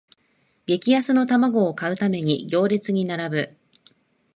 [0.65, 3.57] 激安の玉子を買うために行列に並ぶ